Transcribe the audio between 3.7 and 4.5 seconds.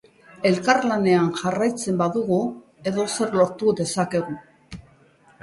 dezakegu.